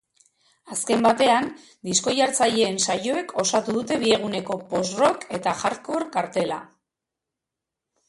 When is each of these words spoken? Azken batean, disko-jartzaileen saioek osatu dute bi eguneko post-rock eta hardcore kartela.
Azken 0.75 1.03
batean, 1.07 1.49
disko-jartzaileen 1.89 2.81
saioek 2.87 3.35
osatu 3.45 3.77
dute 3.77 4.01
bi 4.07 4.17
eguneko 4.19 4.59
post-rock 4.75 5.31
eta 5.41 5.57
hardcore 5.63 6.13
kartela. 6.19 6.63